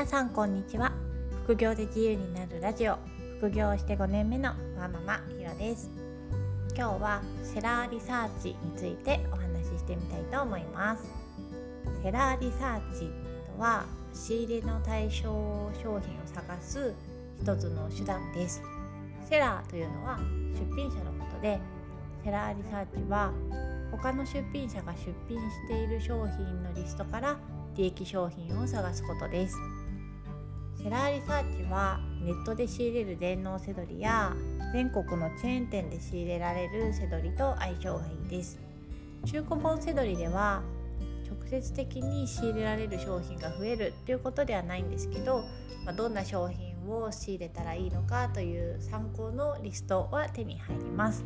[0.00, 0.92] 皆さんこんにちは。
[1.44, 2.96] 副業で自由になるラジオ。
[3.38, 4.48] 副業して5年目の
[4.78, 5.90] ワーママひろです。
[6.74, 11.04] 今日はセラーリサーチについてお話ししてみたいと思います。
[12.02, 13.10] セラーリサーチ
[13.54, 13.84] とは
[14.14, 15.20] 仕入れの対象
[15.82, 16.94] 商品を探す
[17.38, 18.62] 一つの手段です。
[19.28, 20.18] セラーというのは
[20.54, 21.60] 出品者のことで
[22.24, 23.34] セラーリサーチは
[23.90, 27.36] 他の出品者が出品している商品のリストから
[27.76, 29.58] 利益商品を探すことです。
[30.82, 34.32] セラーリサーチはネットで仕入れる電脳セドリや
[34.72, 38.58] 全国のチェーン店で仕入れられるセドリと相性がいいです。
[39.26, 40.62] 中古本セドリでは
[41.28, 45.44] 直接的に仕入れられる商品が増えるということではないんですけど、
[45.84, 51.24] まあ、どんな商品を仕入れたらいいのかという参考のリストは手に入ります。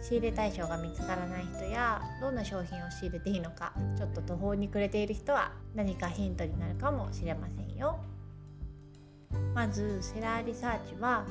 [0.00, 8.00] 仕入れ対象が見つからない人やどんな商品を仕入れていいのかちょっと途方に暮れている人は何かヒントになるかもしれませんよ。
[9.54, 11.24] まずセラーリサーチは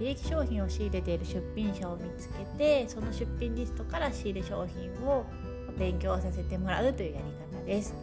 [0.00, 5.24] 利益商品を仕入れている出品者を見つけてその出品リストから仕入れ商品を
[5.78, 7.94] 勉強させてもらうというやり方です。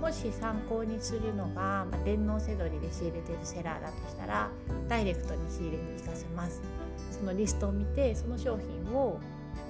[0.00, 4.50] もし参考にするのが、まあ、電脳せどりで仕入れているセラーだとしたら
[4.86, 6.60] ダイレクトに仕入れに行かせます。
[7.10, 9.18] そのリストを見てその商品を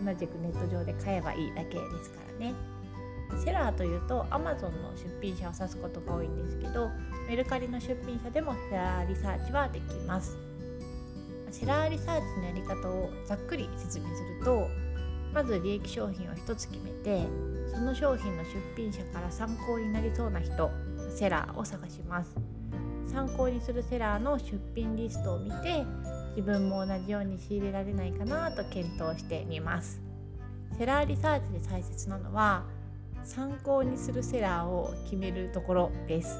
[0.05, 2.53] 同じくネット上で買えばいいだけですからね。
[3.39, 6.91] セラーというと Amazon の出品者を指すことが多いんですけど
[7.29, 10.37] メルカリの出品者でもセラーリサーチはできます。
[11.51, 14.69] セラーリサーチのやり方をざっくり説明すると
[15.33, 17.27] まず利益商品を1つ決めて
[17.73, 20.71] その商品の出品者から参考になりそうな人
[21.15, 22.35] セラーを探します。
[23.07, 25.85] 参考にするセラーの出品リストを見て
[26.37, 30.01] 自分も同じように仕入れられないかなと検討してみます。
[30.77, 32.65] セラーリサーチで大切なのは
[33.25, 36.39] 参考にするセラーを決めるところです。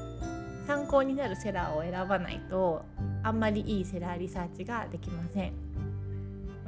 [0.67, 2.83] 参考になるセラーを選ばないと
[3.23, 5.53] あんまりいいセラーリサーチができません。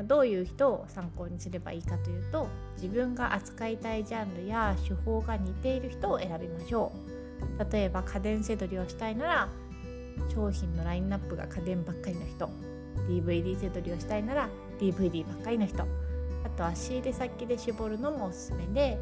[0.08, 6.92] どういう人を参考にすればいいかというと自分が扱いたいジャンルや手法が似ている人を選びましょ
[7.68, 7.72] う。
[7.72, 9.50] 例えば家電せどりをしたいなら
[10.34, 12.50] 商品のラインナップが家電ばっかりの人。
[13.08, 14.50] DVD せどりをしたいなら
[14.80, 15.84] DVD ばっかりの人。
[15.84, 18.98] あとは仕入れ先で絞るのもおすすめで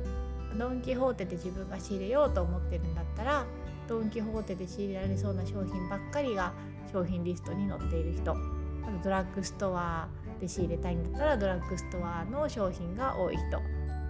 [0.58, 3.46] ドン・キホーテで自分が仕入れようと思ってるんだったら
[3.88, 6.54] ドン・キホーテで仕入れられそうな商品ばっかりが
[6.92, 10.08] 商品リストに載っている人あとドラッグストア
[10.40, 13.62] で仕入れたいんだったらドラッグストアの商品が多い人っ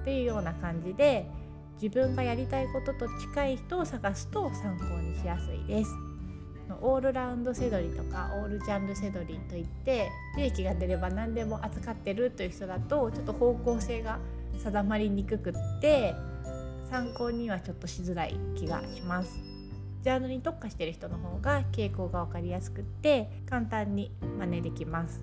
[0.03, 1.29] ていうような感じで
[1.81, 5.91] 自分がやりたいことと近い人を探すと参考にしやすいです。
[6.81, 14.19] オールラウンドセドリとかオールジャンルセドリといって利益が出れば何でも扱ってるという人だとちょっと方向性が
[14.57, 16.15] 定まりにくくって
[16.89, 19.39] 参考にはちょっとしづらい気がします。
[20.03, 25.21] ジャンルに特化している人の方が傾向が分かりやすくって簡単に真似できます。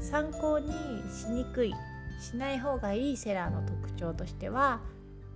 [0.00, 0.72] 参考に
[1.10, 1.74] しにくい
[2.20, 4.80] しない方がいいセラーの特徴としては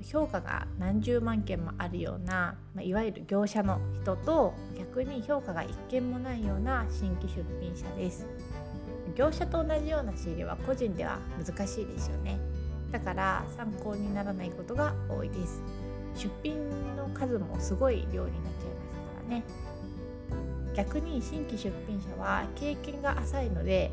[0.03, 8.27] 評価が何十万件もあるような、まあ、いわゆる業者の人と逆に評価が一件もないような新規出品者です
[9.17, 12.39] 業者と同じような仕入れは個人では難しいですよね
[12.91, 15.63] だから参考にならないことが多いです。
[16.15, 19.45] 出品の数もすごい量になっちゃいますからね。
[20.75, 23.91] 逆に新規出品者は経験が浅いので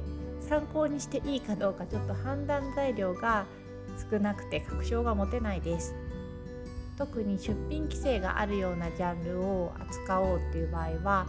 [0.48, 3.46] 参考にしていいかどうかちょっと判断材料が
[4.12, 5.96] 少なくて確証が持てないです。
[6.98, 11.28] 特に出品規制があるようなジャンルを扱おうっていう場合は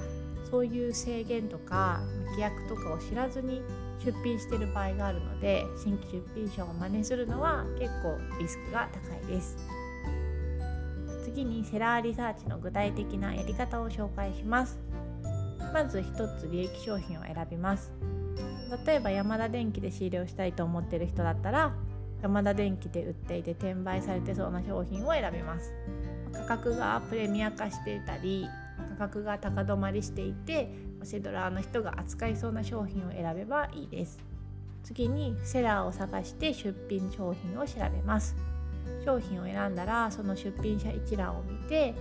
[0.49, 3.63] そういう制限とか規約とかを知らずに
[4.05, 9.57] 出品してる場合があるので新規出品者を真似するのは結構リスクが高いです。
[11.25, 14.79] 次にセラーリサーチの具体的なやり方を紹介します。
[15.75, 17.93] まず1つ利益商品を選びます。
[18.87, 21.75] 例えばヤマダ電機で仕入れをしたいと思ってる人だったら
[22.23, 25.73] ヤマダ電機で売っていて転売されてそうな商品を選びます。
[26.33, 28.47] 価格がプレミア化していたり
[28.99, 30.71] 価格が高止まりしていて
[31.07, 34.19] セドラーの人が扱いそうな商品を選べばいいです。
[34.83, 38.35] 次にセラーを探して出品商品を調べます。
[39.05, 41.95] 商品を選んだらその出品者一覧を見て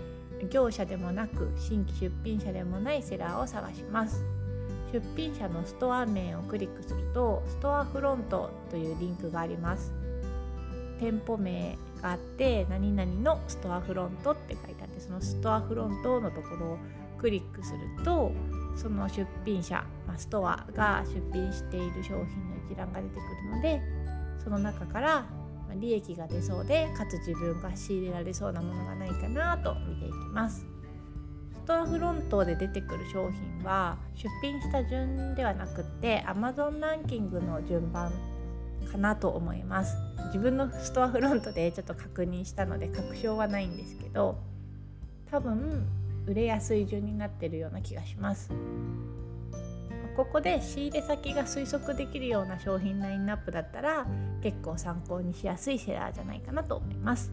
[0.50, 4.24] 業者でもなく新規出品者でもないセラーを探します。
[4.92, 9.94] 出品者のストア名をクリックするとストアフロントというリンクがあります。
[11.00, 16.78] 店舗名があって何々のストアフロントって書いてあってそのストアフロントのところを
[17.20, 18.32] クリックすると
[18.76, 22.26] その出品者、まあ、ストアが出品している商品の
[22.70, 23.20] 一覧が出てく
[23.50, 23.82] るので
[24.44, 25.26] その中から
[25.80, 30.66] 利益が出そうでかつ自分が仕入れられそうなものがないかなと見ていきます。
[31.54, 38.14] ストアフロントで出てくる商品は出品した順ではなくって Amazon ランキングの順番
[38.92, 39.98] かなと思います。
[40.28, 44.38] 自分のストアフロントでちょっと確認したので確証はないんですけど
[45.32, 45.88] 多分
[46.28, 48.52] 売れやすい順になってるような気がします。
[50.16, 54.08] ここで仕入れ先が推測できるような商品ラインナップだったら
[54.42, 57.32] 結構参考にしやすいセラーじゃないかなと思います。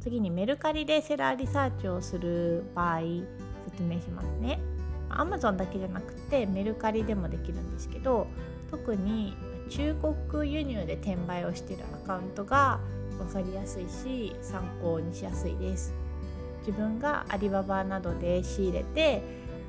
[0.00, 3.00] 次にメルカリでセラーリサーチをする場合
[3.70, 4.60] 説明しますね。
[5.10, 8.26] Amazon だけじゃなくてメルカリでもできるんですけど
[8.70, 9.34] 特に
[9.70, 9.96] 中
[10.30, 12.78] 国輸入で転売をしているアカウントが
[13.18, 15.94] 分かりやすいし参考にしやすいです。
[16.68, 19.22] 自分がアリババなどで仕入れて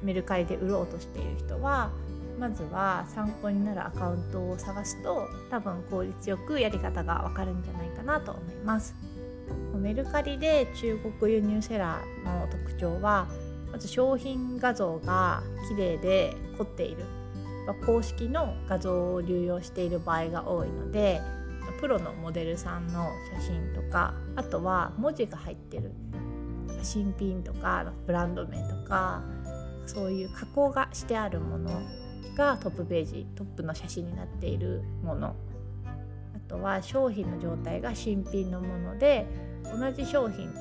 [0.03, 1.91] メルカリで売ろうとしている人は
[2.37, 8.93] まずは参考になるアカウントを探すと多分効率よくやり方がわかるんじゃないかなと思います。
[9.75, 13.27] メルカリで中国輸入セラーの特徴は
[13.71, 17.05] まず商品画像が綺麗で凝っている。
[17.85, 21.21] 公式の画像を流用している場合が多いので
[21.79, 25.91] プロのモデルさんの写真とかあとは文字が入ってる。
[26.83, 29.23] 新品とかブランド名とか
[29.85, 31.81] そういう加工がしてあるもの
[32.35, 35.35] がトップページトップの写真になっているもの。
[35.85, 39.27] あとは商品の状態が新品のもので
[39.63, 40.51] 同じ商品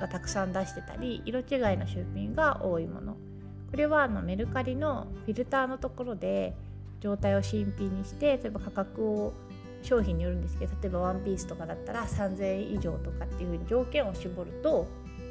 [0.00, 3.16] がたくさん出してたり色違いの出品が多いもの。
[3.70, 6.54] これはあのメルカリのフィルターのところで
[7.00, 9.32] 状態を新品にして例えば価格を
[9.82, 14.86] 商品によるんですけど例えばワンピースとかだったら3000円以上とかっていうふうに条件を絞ると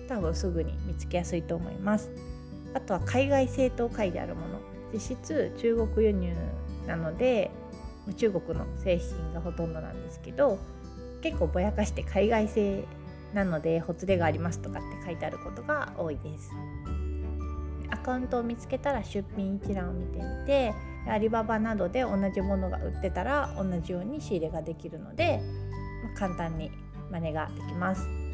[0.08, 2.12] 多分すぐに見つけやすいと思います。
[2.74, 4.60] あとは海外製と書いてあるもの。
[4.94, 6.34] 実質中国輸入
[6.88, 7.52] なので
[8.18, 10.60] 中国の製品がほとんどなんですけど
[11.22, 12.86] 結構ぼやかして海外製
[13.34, 16.52] なのでほつれがありますとかって書いてあることが多いです。
[17.90, 20.74] アカウントを見つけたら出品一覧を見てみて
[21.08, 25.40] アリババなどで同じものが売ってたら同じように仕入れができるので、
[26.04, 26.72] ま、簡単に
[27.12, 28.25] 真似ができます。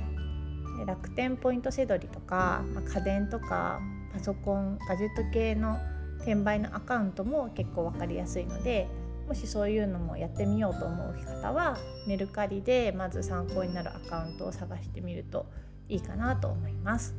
[0.86, 3.80] 楽天ポイントせどりとか、まあ、家電とか
[4.14, 5.78] パソコンガジェット系の
[6.20, 8.88] 転売のアカウントも結構分かりやすいので
[9.28, 15.46] もしそういうのもやってみようと思う方はメルカリでまず参考になるアカウントを探してみると
[15.88, 17.16] いいかなと思います。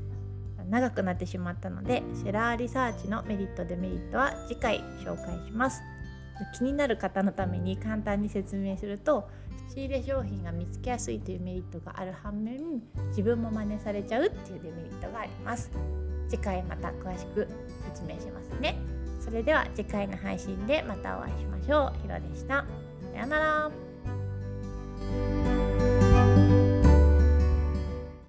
[0.68, 5.82] 長くなってしまったのでセラーリサーチのメリットデメリットは次回紹介します。
[6.54, 9.28] 気になる方のために簡単に説明すると
[9.68, 15.70] 仕入れ商品が見つけやすいというメリットがある反面自分も真似されちゃうっていうデメリットがあります。
[16.28, 17.48] 次回また詳しく
[17.94, 18.78] 説明しますね。
[19.20, 22.02] それでは次回の配信でまたお会いしましょう。
[22.02, 22.64] ひろでした。
[23.12, 25.31] さようなら。